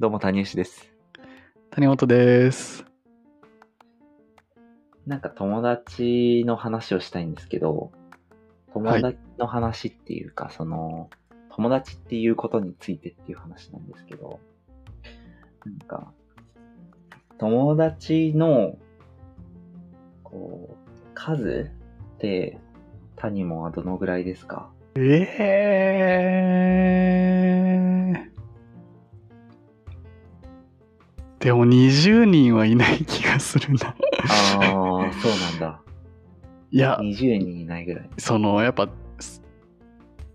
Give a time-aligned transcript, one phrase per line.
[0.00, 0.92] どうも、谷吉です。
[1.72, 2.84] 谷本です。
[5.08, 7.90] なんか友達の話をしたいんですけど、
[8.72, 11.10] 友達の話っていうか、その、
[11.50, 14.38] 友達っていうことについてっていう話なんですけど、
[15.64, 16.12] なんか、
[17.38, 18.78] 友達の、
[20.22, 20.76] こう、
[21.12, 21.72] 数
[22.14, 22.60] って、
[23.16, 24.70] 谷もはどのぐらいですか？
[24.94, 25.26] え
[31.48, 33.86] でも20人はいない気がするな。
[33.88, 35.80] ああ、そうなんだ。
[36.70, 38.10] いや、20人いないぐらい。
[38.18, 39.42] その、やっぱ、す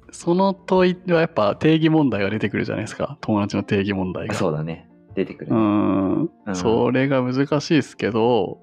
[0.10, 3.20] その問いはやっぱ定義問題が出てくるじゃないですか。
[3.22, 4.34] 友達の定義問題が。
[4.34, 4.90] そうだね。
[5.14, 5.60] 出てくるうね。
[5.60, 6.22] ん。
[6.48, 8.58] うんそれが難しいですけど、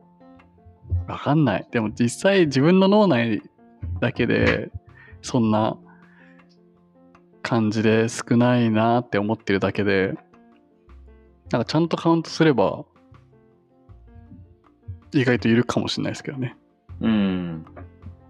[1.07, 1.69] わかんない。
[1.71, 3.43] でも実際自分の脳内
[4.01, 4.73] だけで、
[5.23, 5.79] そんな
[7.43, 10.15] 感じで少ないなって思ってるだけで、
[11.51, 12.85] なんかちゃんとカウントすれば、
[15.13, 16.57] 意外といるかもしれないですけどね。
[17.01, 17.65] うん。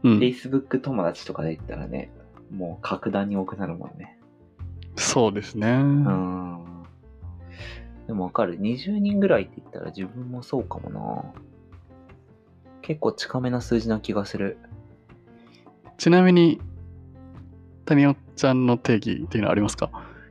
[0.02, 0.18] うん。
[0.18, 2.10] Facebook 友達とかで言ったらね、
[2.50, 4.18] もう格段に多くなるもんね。
[4.96, 5.68] そうですね。
[5.68, 6.64] うん。
[8.06, 8.58] でもわかる。
[8.58, 11.24] 20人ぐらいって言ったら自分もそうかもな。
[12.82, 14.56] 結構近めな数字な気がする。
[15.98, 16.60] ちなみに、
[17.84, 19.90] 谷尾ちゃんの定義っていうのはありますか？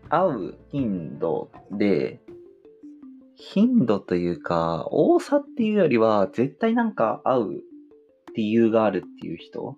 [0.10, 2.20] 会う頻度で、
[3.40, 7.64] 頻度というか、多さっていうよりは、絶対なんか会う
[8.36, 9.76] 理由があるっていう人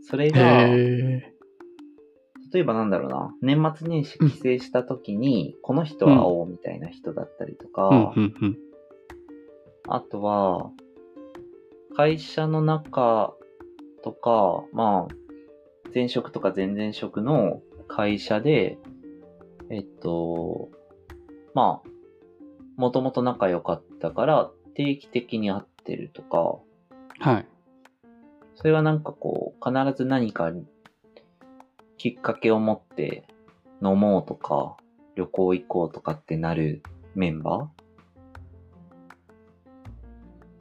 [0.00, 1.32] それが、へ
[2.52, 8.18] 例えばなんだろうな、年末年始帰省した時に、この人は会おうみたいな人だったりとか、ー。
[8.18, 8.58] うんうんうん。
[9.88, 10.70] あとは、
[11.94, 13.34] 会社の中
[14.02, 15.14] とか、まあ、
[15.94, 18.78] 前職とか前々職の会社で、
[19.70, 20.70] えっと、
[21.52, 21.88] まあ、
[22.76, 26.58] もともと仲良かったから定期的に会ってるとか、
[27.18, 27.46] はい。
[28.54, 30.52] それはなんかこう、必ず何か
[31.96, 33.26] きっかけを持って
[33.82, 34.76] 飲もうとか、
[35.14, 36.82] 旅行行こうとかってなる
[37.14, 37.70] メンバ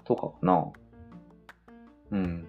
[0.01, 0.05] ー？
[0.05, 0.71] とかかな。
[2.11, 2.47] うん。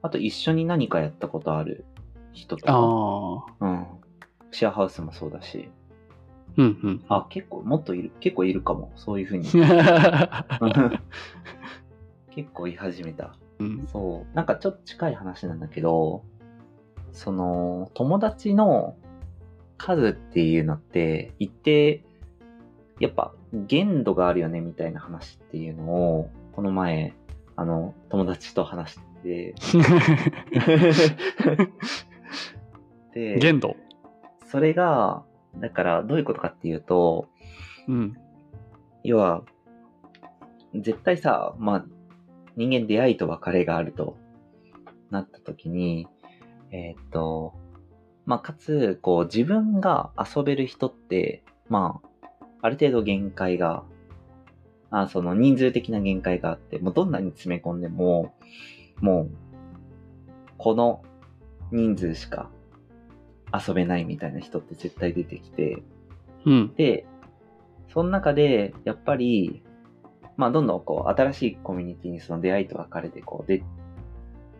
[0.00, 1.84] あと一緒に何かやったことある
[2.32, 2.72] 人とか。
[2.72, 3.66] ああ。
[3.66, 3.86] うん。
[4.50, 5.68] シェアハウスもそうだし。
[6.58, 7.04] うんうん。
[7.08, 8.92] あ、結構、もっといる、結構いるかも。
[8.96, 9.48] そういうふうに。
[12.30, 13.36] 結構言い始めた。
[13.60, 14.36] うんそう。
[14.36, 16.24] なんかちょっと近い話なんだけど、
[17.12, 18.96] その、友達の
[19.76, 22.04] 数っていうのって、一定、
[23.00, 27.14] やっぱ限度があるよねみたいな話っていうのを、この前、
[27.56, 29.54] あの、友達と話してて、
[33.14, 33.76] で、限度？
[34.46, 35.24] それが、
[35.60, 37.28] だからどういうことかっていうと、
[37.86, 38.16] うん。
[39.02, 39.42] 要は、
[40.74, 41.84] 絶対さ、まあ、
[42.56, 44.16] 人間出会いと別れがあると
[45.10, 46.06] なった時に、
[46.70, 47.54] えーっと、
[48.26, 52.28] まあ、かつ、こう、自分が遊べる人って、まあ、
[52.60, 53.84] ある程度限界が、
[54.90, 58.34] あその人数的な限界があって、もうどんなに詰め込んでも、
[59.00, 59.30] もう、
[60.58, 61.02] この
[61.70, 62.50] 人数しか
[63.52, 65.82] 遊べないみたいな人って絶対出てきて、
[66.44, 66.74] うん。
[66.74, 67.06] で、
[67.92, 69.62] その中で、やっぱり、
[70.36, 73.62] まあ、どんどんこう、新しいコミュニティにその出会いと別れて、こう、で、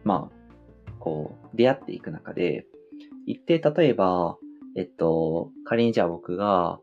[0.04, 2.66] まあ、こう、出会っていく中で、
[3.26, 4.38] 一定、例えば、
[4.76, 6.81] えっと、仮にじゃあ僕が、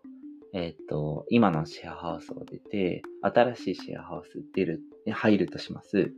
[0.54, 6.14] えっと、今のシェアハウスを出て、新しいシェアハウス出る、入るとします。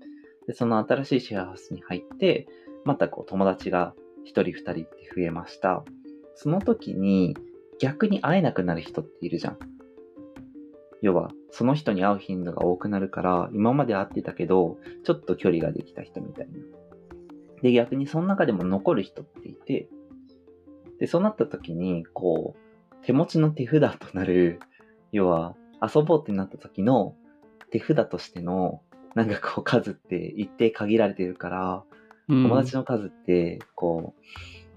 [0.48, 2.48] で、その新しいシェアハウスに入って、
[2.86, 5.84] またこう、友達が一人二人って増えました。
[6.36, 7.36] その時に、
[7.80, 9.58] 逆に会えなくなる人っているじゃん。
[11.02, 16.54] 要は、その人に会う頻度が多くなるから、今まで会ってたけど、ちょっと距離ができた人みたいな。
[17.62, 19.90] で、逆にその中でも残る人っていて、
[21.00, 24.60] で、そうなった時に、こう、手持ちの手札となる、
[25.12, 27.16] 要は、遊ぼうってなった時の
[27.72, 28.81] 手札としての、
[29.16, 31.84] なんかこう数って一定限られてるから、
[32.27, 34.13] 友達の数って、こ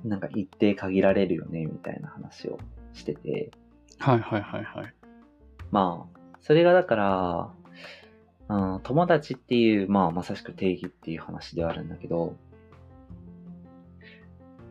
[0.05, 2.58] う、なんか一定限られるよね、みたいな話を
[2.93, 3.50] してて、
[3.99, 4.94] はいはいはいはい。
[5.70, 7.52] まあ、それがだから、
[8.49, 12.37] うん、友達っていう、まあ、まさしく定義っていう話ではあるんだけど、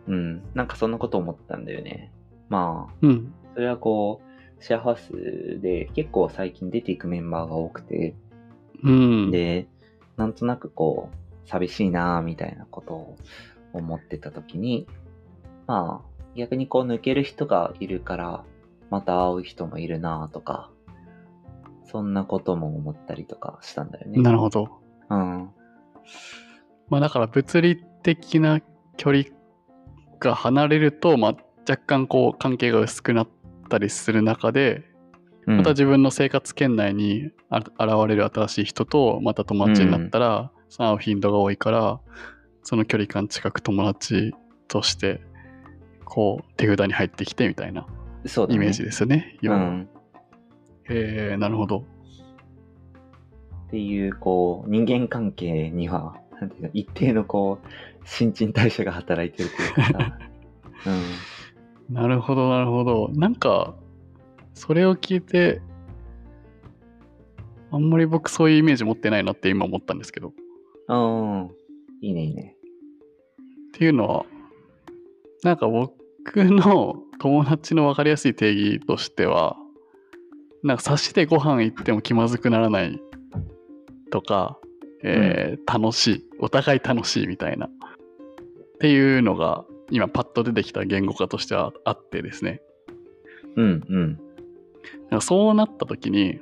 [0.07, 2.11] うん、なんかそんなこと思ったんだよね。
[2.49, 3.33] まあ、うん。
[3.53, 4.21] それはこ
[4.59, 8.15] う、シェアハウスで結構最近出ていくメンバーが多くて、
[8.83, 9.31] うん。
[9.31, 9.67] で、
[10.17, 13.17] なんとなくこう、寂しいなぁ、みたいなことを
[13.73, 14.87] 思ってた時に、
[15.67, 18.43] まあ、逆にこう抜ける人がいるから、
[18.89, 20.69] また会う人もいるなぁとか、
[21.85, 24.21] そんなことも思ったりとかしたんだよね。
[24.21, 24.69] なるほど。
[25.09, 25.49] うん。
[26.89, 28.61] まあだから物理的な
[28.97, 29.25] 距離
[30.19, 31.35] が離れると、まあ
[31.67, 33.27] 若干こう関係が薄くなっ
[33.69, 34.85] たりする中で、
[35.47, 37.71] うんまた自分の生活圏内にあ現
[38.07, 41.99] れる新しい人とまた友達になったら、会う頻度が多いから、
[42.63, 44.33] その距離感近く友達
[44.67, 45.21] として、
[46.05, 47.85] こう手札に入ってきてみたいな。
[48.49, 49.37] イメージですよね。
[49.41, 49.89] 要はうん。
[50.89, 51.85] へえ、なるほど。
[53.67, 57.67] っていう、こう、人間関係には、なんていうの、一定のこう、
[58.03, 60.19] 新陳代謝が働いてるというかさ。
[61.89, 61.95] うん。
[61.95, 63.09] なるほど、なるほど。
[63.13, 63.75] なんか、
[64.53, 65.61] それを聞いて、
[67.71, 70.33] あんまり僕そういうイメージ持ってないなって今思ったんですけど。
[70.93, 71.51] っうん。
[72.01, 72.55] いいね、いいね。
[73.73, 74.25] ていうのは、
[75.43, 75.95] なんか僕
[76.35, 79.55] の友達の分かりやすい定義としては、
[80.63, 82.99] なんか差しでご飯行っても気まずくならない
[84.11, 84.59] とか、
[85.03, 86.25] えー楽しい。
[86.39, 87.67] お互い楽しいみたいな。
[87.67, 87.69] っ
[88.79, 92.61] ていうのが今パッと出てきた言語化としてはあってですね。
[93.55, 94.19] うん、うん。
[95.09, 96.39] なんかそうなった時に、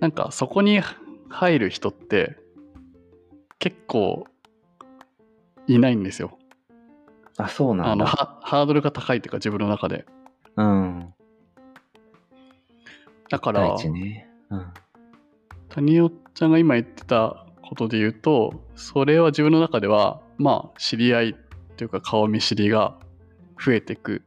[0.00, 0.80] なんかそこに
[1.28, 2.36] 入る人って
[3.62, 4.26] 結構
[5.68, 6.36] いないんですよ。
[7.38, 8.06] あ、そうなあのんだ。
[8.06, 10.04] ハハードルが高いっていうか自分の中で。
[10.56, 11.14] うん。
[13.30, 14.28] だからね。
[14.50, 14.66] うん。
[15.68, 21.36] 谷尾ちゃんが今言ってたことで言うと、それは自分の中では、まあ知り合い
[21.76, 22.98] というか顔見知りが
[23.64, 24.22] 増えていく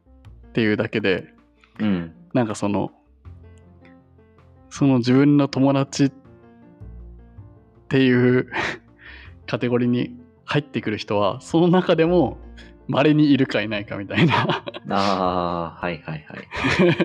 [0.48, 1.34] っていうだけで、
[1.78, 2.14] うん。
[2.32, 2.90] なんかその、
[4.70, 6.12] その自分の友達っ
[7.90, 8.50] ていう
[9.46, 12.38] カテゴリーに入ってくる人は、その中でも
[12.88, 14.62] 稀にいるかいないかみたいな。
[14.90, 16.48] ああ、はいはいはい。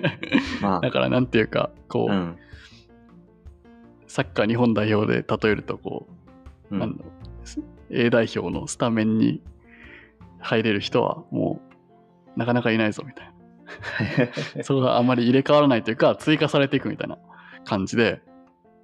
[0.62, 2.36] まだからなんていうか、こう、あ、うん。
[4.06, 6.06] サッカー日本代表で例えると、こ
[6.70, 7.04] う、うん
[7.94, 9.42] A 代表のスタメンに
[10.38, 11.60] 入れる人はも
[12.34, 13.32] うなかなかいないぞみたいな。
[14.64, 17.18] そこがあまり入れ替わらないというか、追加されていくみたいな
[17.64, 18.22] 感じで、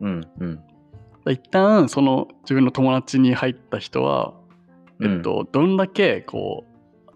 [0.00, 0.60] うん、うん。
[1.30, 4.34] 一旦その自分の友達に入った人は、
[4.98, 7.10] うんえっと、どんだけこう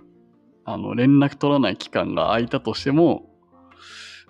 [0.64, 3.24] あの連絡取らない期間が空いたとしても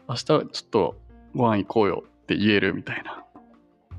[0.08, 0.96] 明日ちょっと
[1.34, 3.24] ご飯行こうよって言えるみたいな、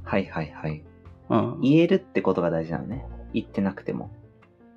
[0.04, 0.84] はいはいはい。
[1.30, 3.06] うん、言えるってことが大事なのね。
[3.34, 4.12] 言ってなくても。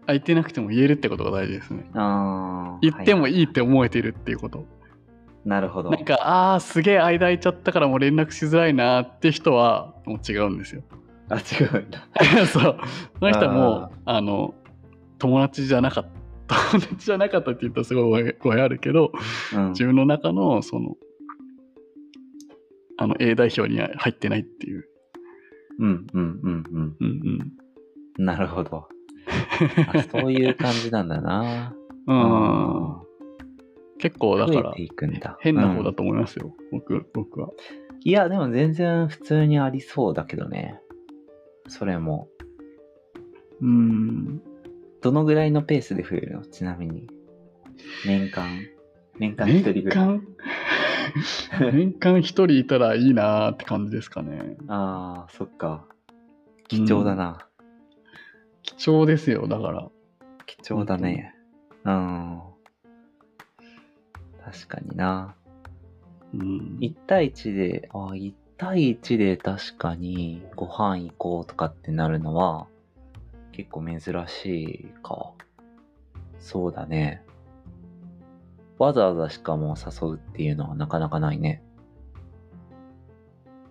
[0.07, 2.79] 空いてなくても言えるってことが大事ですねああ。
[2.81, 4.65] 言ってもはいいって思えてるっていうこと、
[5.47, 5.91] なるほど。
[5.91, 10.83] なんかああすげえ間空いちゃったからもう連絡しづらいなって人はもう違うんですよ
[11.29, 12.07] あ、違うんだ。
[12.47, 12.79] そう
[13.21, 14.55] その人はもうああの
[15.19, 16.07] 友達じゃなかっ
[16.49, 19.13] た 友達じゃなかったって言ったらすごい語弊あるけど
[19.55, 19.69] うん。
[19.71, 20.97] 自分の中のその
[22.99, 24.89] あの A 代表には入ってないっていう、
[25.79, 27.53] うん、うん、うん、うんうん
[28.19, 28.25] うん。
[28.25, 28.89] なるほど。
[29.95, 31.75] あそういう感じなんだな。
[32.09, 33.06] うん、
[33.99, 35.37] 結構だから増えていくんだ。
[35.41, 37.49] 変な方だうんと思いますよ、僕僕は。
[38.05, 40.81] いや、でも全然普通にありそうだけどね。
[41.69, 42.29] それも。
[43.61, 44.43] うん
[45.01, 46.43] どのぐらいのペースで増えるの？
[46.43, 47.09] ちなみに。
[48.07, 48.45] 年間？
[49.19, 49.99] 年間一人年ぐらい？
[49.99, 50.23] 間？
[51.73, 54.57] 年間一人いたらいいなーって感じですかね。
[54.69, 55.87] ああ、そっか。
[56.69, 57.39] 貴重だな。
[58.63, 59.89] 貴重ですよ、だから。
[60.47, 61.35] 貴重だね。
[61.85, 62.41] うん。
[64.47, 65.35] 確かにな。
[66.33, 72.69] うん、1対1で、あ1対1で確かにご飯行こうとかってなるのは
[73.51, 75.33] 結構珍しいか。
[76.39, 77.23] そうだね。
[78.79, 81.61] わざわざしかも誘うっていうのはなかなかないね。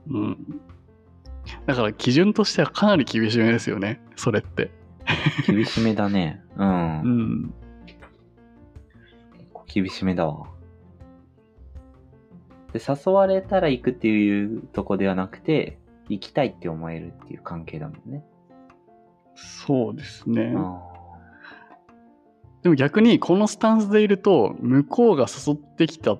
[0.09, 0.61] うん。
[1.67, 4.71] だから基準としてはかなり厳しめですよね、それって。
[5.47, 6.43] 厳しめだね。
[6.57, 7.01] うん。
[7.01, 7.53] うん。
[7.85, 7.99] 結
[9.53, 10.54] 構厳しめだわ。
[12.75, 15.79] で、誘われたら行くっていうとこではなくて、
[16.09, 18.25] 行きたいって思えるっていう関係だもんね。
[19.33, 20.53] そうですね。
[20.57, 20.81] あ
[22.63, 26.17] でも逆にこのスタンスでいると、向こうが誘ってきた、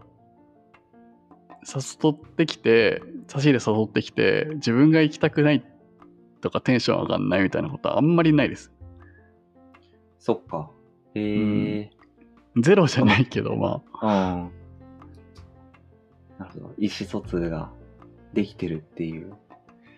[1.65, 5.65] 誘ってきて、差し入れ誘ってきて、自分が行きたくない
[6.39, 8.71] とかテンション上がんないみたいなことはあんまりないです。
[10.19, 10.71] そっか。
[11.15, 11.89] へえ
[12.57, 14.33] ゼロじゃないけど、まあ。
[14.33, 14.64] うん。
[16.39, 16.73] なるほど。
[16.77, 17.71] 意思疎通が
[18.33, 19.33] できてるっていう、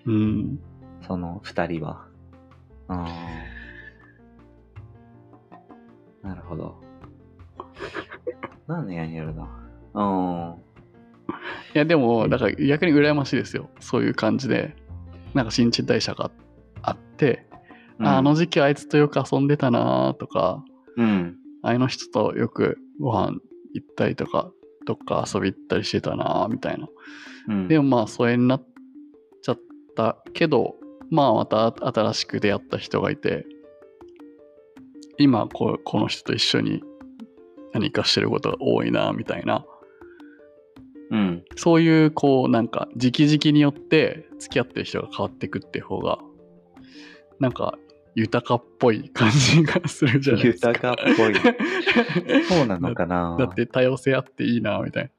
[0.06, 0.60] うん。
[1.06, 2.08] その二人は。
[2.90, 3.06] うん。
[6.24, 6.76] なるほど。
[8.68, 9.48] なんでやんやるな。
[9.94, 10.56] うん。
[11.76, 14.76] いやでもだから逆に羨ましいですよそういう感じで
[15.34, 16.32] なんか新陳代謝が
[16.82, 17.46] あって、
[18.00, 20.64] ああの時期あいつとよく遊んでたなとか
[20.96, 21.36] うん。
[21.64, 23.40] あの人とよくご飯
[23.74, 24.52] 行ったりとか
[24.88, 26.88] どっか遊び行ったりしてたなみたいな
[27.50, 27.68] うん。
[27.68, 28.66] でもまあ疎遠になっ
[29.44, 29.60] ちゃっ
[29.96, 30.76] たけど
[31.12, 33.46] まあまた新しく出会った人がいて
[35.18, 36.82] 今こうこの人と一緒に
[37.74, 39.66] 何かしてることが多いなみたいな
[41.12, 41.44] うん。
[41.58, 46.18] そういうこうなんか時期時期によって付き合ってる人が変わっていくっていう方が
[47.40, 47.78] なんか
[48.18, 50.70] 豊かっぽい感じがするじゃないですか。
[50.70, 51.36] 豊かっぽい。
[52.50, 55.12] そうなのかなだって多様性あっていいなみたい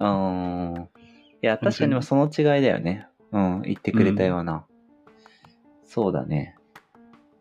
[0.00, 0.10] な。
[0.10, 0.88] うん。
[1.40, 3.06] いや、確かにその違いだよね。
[3.30, 4.66] うん、言ってくれたような。
[5.84, 6.56] そうだね。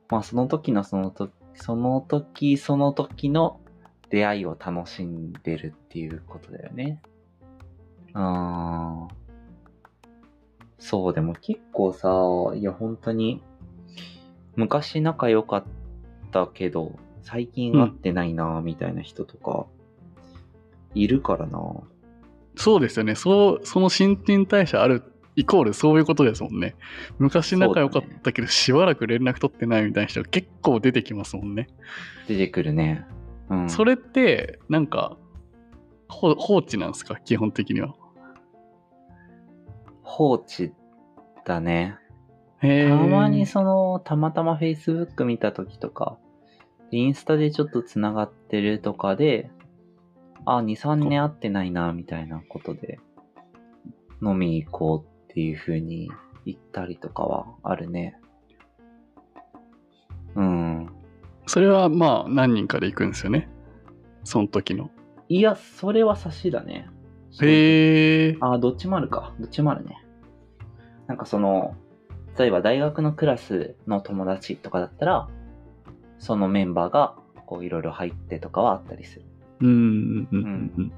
[0.07, 3.59] まあ、その時のその時、その時、その時の
[4.11, 7.01] 出会いを楽しんでるっていうことだよね。
[8.13, 9.07] うん。
[10.77, 12.11] そう、でも結構さ、
[12.55, 13.41] いや、本当に、
[14.55, 15.63] 昔仲良かっ
[16.31, 19.65] たけど、最近会ってないな、みたいな人とか、
[20.93, 21.59] いるからな。
[22.55, 23.15] そうですよね。
[23.15, 25.03] そう、その新陳代謝ある
[25.37, 26.75] イコールそういうことですもんね。
[27.17, 31.67] 昔仲良かったけど、しばらく連絡取ってないみたいな人が結構出てきますもんね。
[32.27, 33.05] 出てくるね。
[33.49, 33.69] うん。
[33.69, 35.17] それって、なんか、
[36.09, 37.15] ほ放置なんですか？
[37.15, 37.95] 基本的には。
[40.03, 40.73] 放置
[41.45, 41.97] だね。
[42.61, 46.17] へーたまにその、たまたま Facebook 見た時とか、
[46.91, 49.49] インスタでちょっと繋がってるとかで、
[50.45, 52.99] あ、2、3年会ってないな、みたいなことで、
[54.21, 56.11] 飲みに行こうっていう風に
[56.45, 58.17] 言ったりとかはあるね。
[60.35, 60.89] うん。
[61.47, 63.49] それはまあ何人かで行くんですよね？
[64.23, 64.91] その時の。
[65.29, 66.87] いや、それは差しだね。
[67.41, 68.37] へえ。
[68.41, 69.33] あ、どっちもあるか。
[69.39, 69.97] どっちもあるね。
[71.07, 71.75] なんかその、
[72.37, 75.29] 例えば大学のクラスの友達とかだったら、
[76.19, 79.25] そのメンバーがこういろいろ入ってとかはあったりする。
[79.61, 80.91] うんうんうんうん。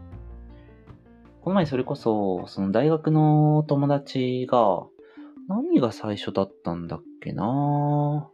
[1.42, 4.86] この前それこそ、その大学の友達が、
[5.50, 8.30] 何が最初だったんだっけな？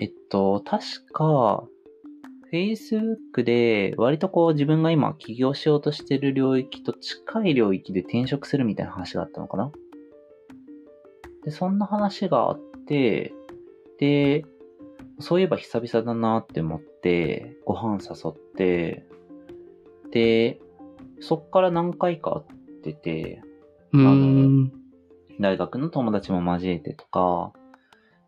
[0.00, 1.64] えっと、確か、
[2.52, 9.72] Facebook で割とこう自分が今起業しようとしてる領域と近い領域で転職するみたいな話があったのかな？
[11.44, 13.32] で、そんな話があって、
[13.98, 14.44] で、
[15.18, 19.06] そういえば久々だなって思って、ご飯誘って、
[20.10, 20.60] で、
[21.20, 23.42] そっから何回か会ってて、
[23.92, 24.72] うーん。
[25.38, 27.52] 大学の友達も交えてとか、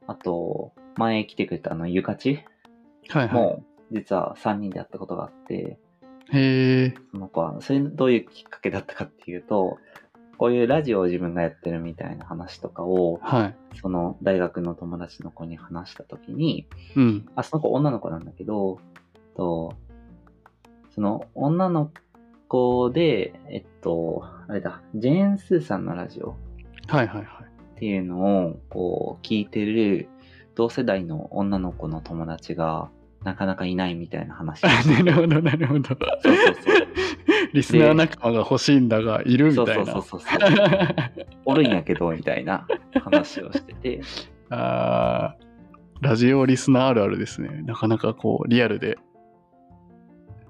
[0.07, 2.45] あと、前来てくれたあの、ゆかち
[3.09, 3.33] はいはい。
[3.33, 5.79] も、実は3人で会ったことがあって、
[6.33, 6.95] へえ。
[7.11, 9.79] その子は、それどういうきっかけだったかっていうと、
[10.43, 13.55] こういうラジオを自分がやってるみたいな話とかを、はい。
[13.81, 17.29] その大学の友達の子に話したときに、うん。
[17.37, 18.81] あ、その子女の子なんだけど、
[19.37, 19.77] と、
[20.97, 21.93] その女の
[22.49, 26.35] 子で、えっと、あれだ、ジェーン・スーさんのラジオ。
[27.77, 30.09] っていうのを、こう、聞いてる
[30.57, 32.91] 同世代の女の子の友達が、
[33.25, 35.89] なかなかいないみたいな話 なるほどなるほど。
[35.89, 35.97] そう
[36.35, 36.87] そうそう。
[37.53, 39.93] リスナー仲間が欲しいんだが、いるみそうたいな。
[39.93, 40.39] そうそうそう。
[41.45, 42.67] おるんやけど、みたいな
[43.03, 44.01] 話をしてて。
[44.51, 45.53] あー
[46.03, 47.63] ラジオリスナーあるあるですね。
[47.65, 48.99] なかなかこう、リアルで、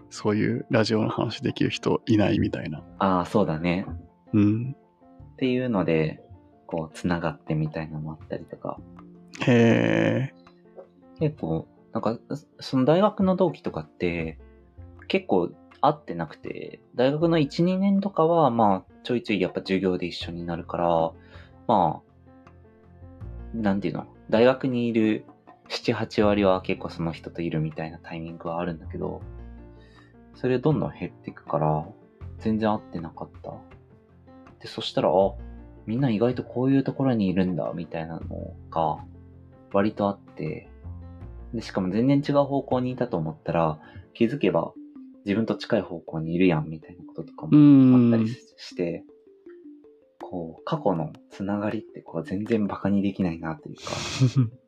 [0.08, 2.82] そういうラジオの話できる人いないみたいな。
[2.98, 3.84] ああ、そうだね。
[4.32, 4.76] うん。
[5.34, 6.22] っていうので、
[6.66, 8.78] こう、つながってみたいなのもあったりとか。
[9.46, 10.34] へえ。
[11.20, 12.18] 結構、なんか、
[12.60, 14.38] その大学の同期とかって、
[15.08, 21.12] 結構会ってなくて、大学の1、2年とかは、まあ、ちょいちょいやっぱ授業で一緒になるから、
[21.66, 22.12] まあ、
[23.54, 25.24] なんていうの、大学にいる
[25.68, 29.20] 7、8割は結構その人といるみたいなタイミングはあるんだけど、
[30.34, 31.86] それどんどん減っていくから、
[32.38, 33.52] 全然会ってなかった。
[34.60, 35.12] で、そしたら、あ、
[35.86, 39.04] みんな意外とこういうところにいるんだ、みたいなのが、
[39.72, 40.68] 割とあって、
[41.54, 43.78] で、しかも全然違う方向にいたと思ったら、
[44.14, 44.72] 気づけば
[45.24, 48.30] 自分と近い方向にいるやん、みたいなこととかうもあったんり。
[48.56, 49.04] して、
[50.20, 53.82] こう、過去のつながりってこう全然バカにできないなというか、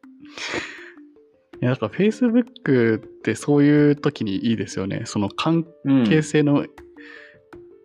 [1.63, 5.03] いや、だから Facebook ってそういう時にいいですよね。
[5.05, 6.67] その関うん係性の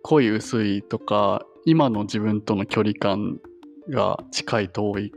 [0.02, 3.38] 濃い薄いとか、今の自分との距離感
[3.88, 5.12] が近い遠い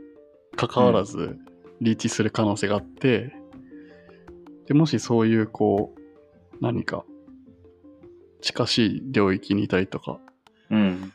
[0.56, 1.36] 関わらず
[1.80, 3.32] リーチする可能性があって、
[4.66, 7.04] でもしそういうこう何か
[8.40, 10.18] 近しい領域にいたりとか
[10.70, 11.12] うん。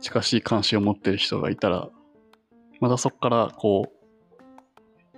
[0.00, 1.88] 近しい関心を持ってる人がいたら、
[2.80, 3.92] またそこからこ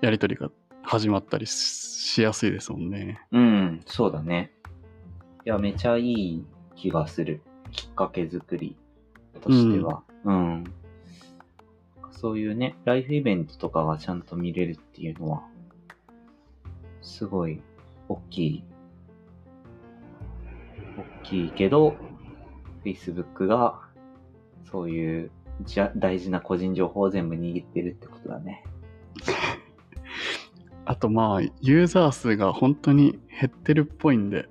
[0.02, 0.50] う、やりとりが
[0.83, 3.21] 始まったりしやすいですもんね。
[3.33, 4.52] うん、そうだね。
[5.45, 7.42] いや、めちゃいい気がする。
[7.73, 8.76] きっかけ作り
[9.40, 10.02] としては。
[10.25, 10.64] うん。
[12.11, 15.42] そういうね、ライフイベントとかがちゃんと見れるっていうのは、
[17.06, 17.62] すごい
[18.08, 18.64] 大きい。
[20.98, 21.96] 大きいけど、
[22.84, 23.80] Facebook が、
[24.70, 25.30] そういう
[25.62, 28.64] じゃ大事な個人情報を全部握ってるってことだね。
[30.84, 34.48] あとまあ、ユーザー数が本当に減ってるっぽいんで、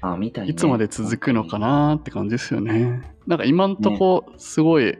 [0.00, 0.50] あ、みたいね。
[0.50, 3.02] いつまで続くのかなーって感じですよね。
[3.26, 4.98] なんか今んとこ、すごい、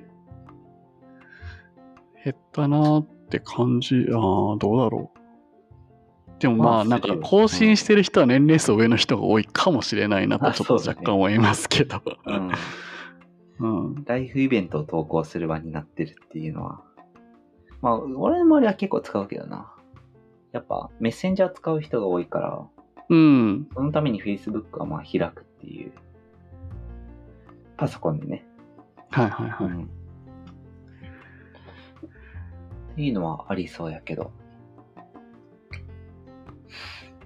[2.25, 5.12] 減ったなーって感じ、ああ、どうだろう。
[6.43, 12.03] でもまあ、まあなんか更新してる人は年齢層上の人が多いかもしれないなとあちょっと若干思いますけど。
[12.27, 12.51] うん。
[13.61, 13.67] う
[14.01, 14.05] ん。
[14.05, 16.83] ライフイベントを投稿する場になってるっていうのは。
[17.81, 19.73] まあ、俺の周りは結構使うけどな。
[20.51, 22.67] やっぱ、メッセンジャー使う人が多いから、
[23.09, 23.69] うん。
[23.73, 25.93] そのために Facebook はまあ開くっていう。
[27.77, 28.45] パソコンでね。
[29.11, 29.67] はいはいはい。
[29.67, 29.83] うん。
[29.85, 29.87] っ
[32.97, 34.33] ていうのはありそうやけど。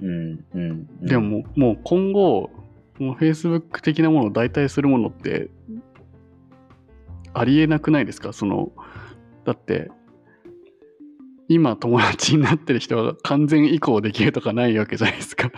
[0.00, 0.60] うん、うん。
[0.60, 2.50] うんでも、もう今後、
[2.98, 5.50] もう Facebook 的なものを代替するものって、
[7.34, 8.32] ありえなくないですか？
[8.32, 8.72] その、
[9.44, 9.90] だって、
[11.48, 15.50] 今友達になってる人が完全移行できるとかないわけじゃないですか。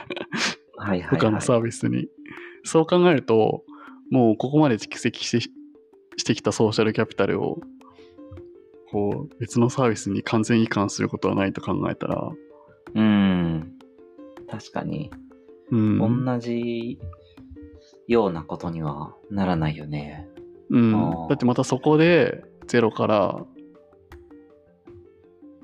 [0.77, 1.21] はいはい、はい。
[1.21, 2.09] 他のサービスに。
[2.65, 3.63] そう考えると、
[4.11, 5.41] もうここまで蓄積して
[6.17, 7.61] してきたソーシャルキャピタルを、
[8.91, 12.29] こう、別のサービスに完全移管することはないと考えたら、
[12.95, 13.78] うん。
[14.51, 15.11] 確かに。
[15.71, 16.25] うん。
[16.25, 16.99] 同じ
[18.07, 20.29] ようなことにはならないよね。
[20.71, 20.93] うん
[21.29, 23.39] だってまたそこでゼロから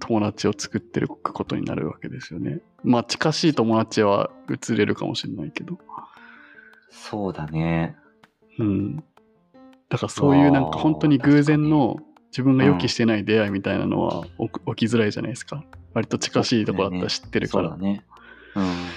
[0.01, 2.61] 友達を作ってることになるわけですよね。
[2.83, 5.79] まあ近しい友達は移れるかもしれないけど。
[6.91, 7.97] そうだね。
[8.59, 8.97] うん。
[9.89, 11.97] だからそういうなんか本当に偶然の
[12.31, 14.25] 自分が予期してない出会いみたいなのは
[14.77, 15.65] 起きづらいじゃないですか。
[15.95, 17.71] 割と近しいところだったら知ってるから。
[17.71, 18.05] そうだね。
[18.55, 18.95] うん。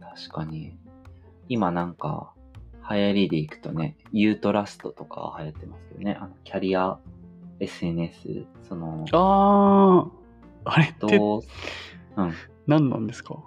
[0.00, 0.78] 確かに。
[1.48, 2.32] 今なんか、
[2.88, 6.16] 流行りでいくとね、 YOUTRUST とか流行ってますけどね。
[6.20, 6.98] あの、キャリア
[7.60, 10.06] SNS、その、あ
[10.64, 11.40] あ、あれってどう、
[12.16, 12.34] うん。
[12.66, 13.42] 何なんですか？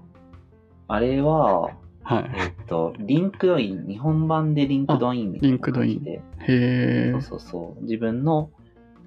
[0.88, 1.72] あれは、
[2.04, 2.32] はい。
[2.36, 6.12] えっと、 LinkedIn、日本版で LinkedInみたいな感じで。
[6.12, 7.22] へえそう。
[7.22, 7.84] そうそう。
[7.84, 8.52] 自分の、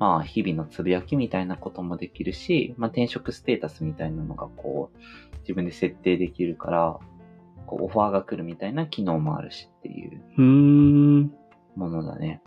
[0.02, 4.98] まあ、日々のつぶやきみたいなこともできるし、まあ、転職ステータスみたいなのが、こう、
[5.42, 6.98] 自分で設定できるから、
[7.66, 10.20] こう、オファーが来るみたいな機能もあるしっていう。
[11.76, 12.42] ものだね。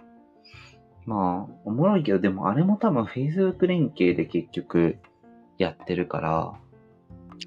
[1.05, 4.97] まあ、おもろいけど、でもあれも多分 Facebook 連携で結局
[5.57, 6.59] やってるから、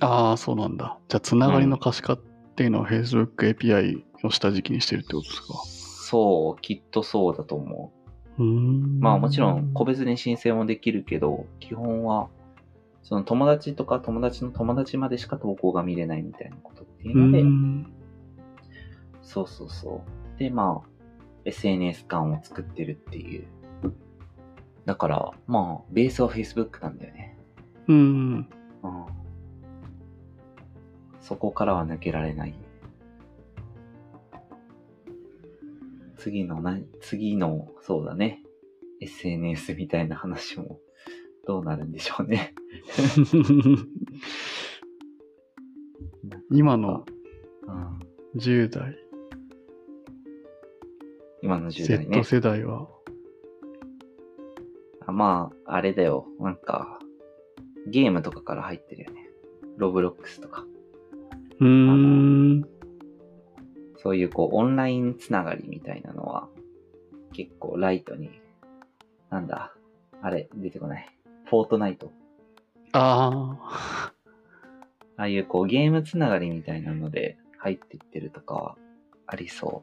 [0.00, 0.98] ああ、そうなんだ。
[1.08, 2.18] じゃあ、つながりの可視化っ
[2.56, 5.52] ていうのは Facebook API を下敷きにしてるってことですか？
[5.66, 7.97] そう、きっとそうだと思う。
[8.42, 12.28] まあもちろん個別に申請もできるけど、基本は、
[13.02, 17.88] その友達とか友達の友達までしか投稿が見れないみたいなことっていううので。
[19.22, 20.02] そうそうそ
[20.36, 20.38] う。
[20.38, 20.88] で、まあ、
[21.44, 23.46] SNS 感を作ってるっていう。
[24.84, 27.36] だから、まあ、ベースは Facebook なんだよね。
[27.88, 27.98] うーん。
[28.36, 28.46] うん。
[31.20, 32.54] そこからは抜けられない。
[36.28, 38.42] 次のな、次の、そうだね。
[39.00, 40.78] SNS みたいな話も
[41.46, 42.54] どうなるんでしょうね。
[46.52, 47.06] 今の
[47.66, 47.98] うん、
[48.36, 48.94] 10代、
[51.40, 52.24] 今の10代ね Z。
[52.36, 52.90] 世代は、
[55.06, 56.26] あまあ、あれだよ。
[56.40, 56.98] なんか、
[57.86, 59.30] ゲームとかから入ってるよね。
[59.78, 60.66] ロブロックスとか。
[61.60, 62.37] うーん。
[63.98, 66.48] そういうこう、オンラインつながりみたいなのは、
[67.32, 68.40] 結構ライトに、
[69.28, 69.74] なんだ、
[70.22, 71.08] あれ、出てこない。
[71.46, 72.12] フォートナイト。
[72.92, 74.12] ああ。
[75.18, 78.76] ああいうこう、ゲームつながりみたいなので入っていってるとかは、
[79.26, 79.82] ありそ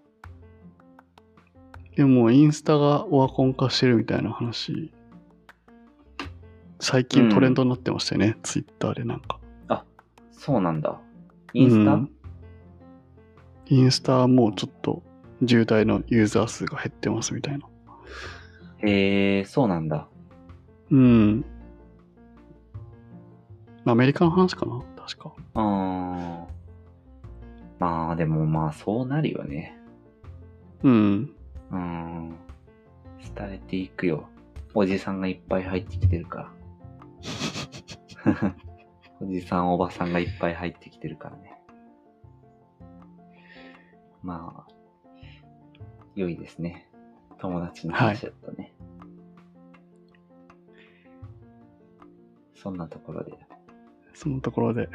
[1.98, 4.94] でも、インスタがオワコン化してるみたいな話、
[6.80, 9.40] 最近トレンドになってましたよね、ツイッターでなんか。
[9.70, 9.76] う。
[10.32, 11.02] そうなんだ。
[11.54, 12.12] インスタ、うん
[13.68, 15.02] インスタはもうちょっと
[15.44, 17.68] 10代のユーザー数が減ってますみたいな。
[18.80, 20.08] へえ、そうなんだ。
[20.92, 21.46] うん。
[23.86, 24.84] アメリカの話かな？
[24.96, 25.34] 確か。
[25.56, 26.48] うーん。
[27.80, 29.78] まあ、でもまあ、そうなるよね。
[30.84, 31.30] うん。
[31.72, 32.36] ううん。
[33.36, 34.28] 伝えていくよ。
[34.74, 36.52] おじさんがいっぱい入ってきてるか
[38.26, 38.52] ら。
[39.22, 41.55] おじさん、おばさんがいっぱい入ってきてるからね。
[44.26, 44.74] まあ、
[46.16, 46.90] 良いですね。
[47.38, 48.74] 友達の話だったね。
[52.56, 53.38] そんなところで。
[54.16, 54.90] そのところで。